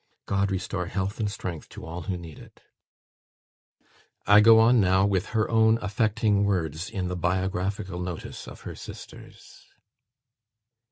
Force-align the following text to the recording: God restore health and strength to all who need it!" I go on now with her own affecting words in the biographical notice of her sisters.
God 0.25 0.49
restore 0.49 0.87
health 0.87 1.19
and 1.19 1.29
strength 1.29 1.69
to 1.69 1.85
all 1.85 2.01
who 2.01 2.17
need 2.17 2.39
it!" 2.39 2.61
I 4.25 4.41
go 4.41 4.57
on 4.59 4.81
now 4.81 5.05
with 5.05 5.27
her 5.27 5.47
own 5.47 5.77
affecting 5.79 6.43
words 6.43 6.89
in 6.89 7.07
the 7.07 7.15
biographical 7.15 7.99
notice 7.99 8.47
of 8.47 8.61
her 8.61 8.73
sisters. 8.73 9.63